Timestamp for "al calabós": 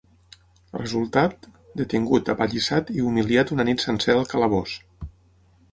4.25-4.77